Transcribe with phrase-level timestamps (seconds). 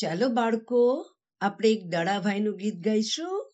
[0.00, 0.80] ચાલો બાળકો,
[1.40, 3.50] આપણે એક દડાભાઈનું ગીત ગાઈશું.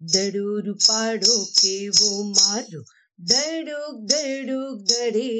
[0.00, 2.82] દડો રૂપાડો કેવો મારો,
[3.18, 5.30] દડુક દડુક દડે,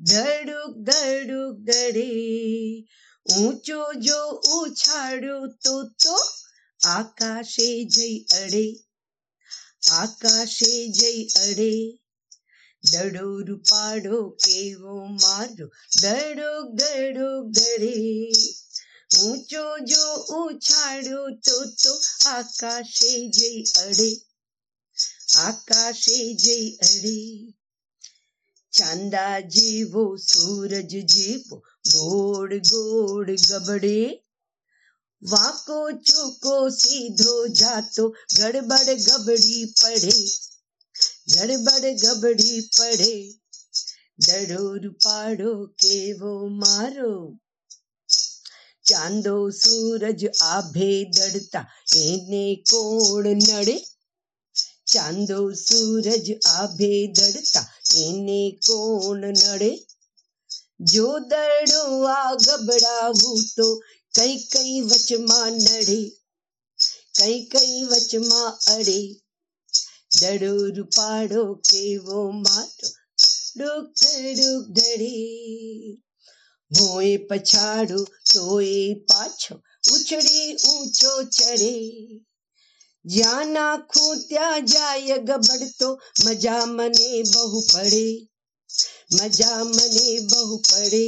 [0.00, 2.10] દડુક દડુક દડે.
[3.36, 4.20] ઊંચો જો
[4.56, 6.16] ઉછાળ્યો તો તો
[6.88, 8.66] આકાશે જઈ અડે,
[9.92, 11.72] આકાશે જઈ અડે.
[12.83, 15.67] દડો રૂપાડો કેવો મારો
[16.01, 17.93] દડુક દડુક દડે
[19.15, 20.05] ઊંચો જો
[20.37, 21.93] ઉછાળ્યો તો તો
[22.29, 24.09] આકાશે જઈ અડે
[25.39, 27.17] આકાશે જઈ અડે
[28.73, 31.55] ચાંદા જેવો સૂરજ જેવો
[31.91, 33.97] ગોળ ગોળ ગબડે
[35.21, 38.05] વાંકો ચૂકો સીધો જાતો
[38.35, 40.15] ગડબડ ગબડી પડે
[41.31, 43.13] ગડબડ ગબડી પડે
[44.19, 45.51] દડો રૂપાડો
[45.81, 47.13] કેવો મારો
[48.85, 51.67] ચાંદો સૂરજ આભે દડતા
[52.03, 53.75] એને કોણ નડે
[54.91, 57.67] ચાંદો સૂરજ આભે દડતા
[58.03, 59.71] એને કોણ નડે
[60.91, 61.81] જો દડો
[62.15, 63.67] આ ગબડાવું તો
[64.13, 65.99] કઈ કઈ વચમાં નડે
[67.17, 68.99] કઈ કઈ વચમાં અડે
[70.19, 72.89] દડો રૂપાડો કેવો મારો
[73.57, 73.85] ડુક
[74.31, 75.13] ડુક દડે
[76.71, 79.55] ભોય પછાડું તોય પાછો
[79.93, 81.73] ઉછળી ઊંચો ચડે
[83.05, 85.89] જ્યાં નાખું ત્યાં જાય ગબડતો
[86.23, 88.07] મજા મને બહુ પડે
[89.15, 91.07] મજા મને બહુ પડે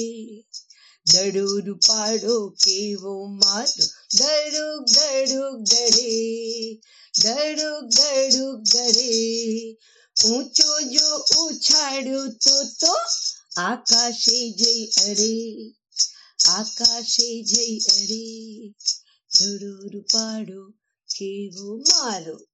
[1.08, 3.84] दड़ुर पाड़ो के वो मारो
[4.16, 6.74] दड़ुक दड़ुक दड़े
[7.20, 9.76] दड़ुक दड़ुक दड़े
[10.24, 12.94] ऊंचो जो उछाड़ो तो तो
[13.58, 15.72] आकाशे जय अरे,
[16.48, 18.68] आकाशे जय अरे।
[19.40, 20.62] दड़ुर पाड़ो
[21.16, 22.49] के वो मारो।